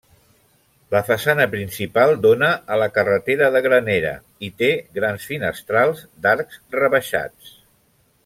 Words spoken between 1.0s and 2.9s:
façana principal dona a la